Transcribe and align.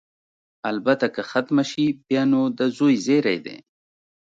البته 0.69 1.07
که 1.15 1.21
ختمه 1.31 1.63
شي، 1.71 1.85
بیا 2.07 2.23
نو 2.31 2.41
د 2.57 2.59
زوی 2.77 2.95
زېری 3.05 3.37
دی. 3.45 3.57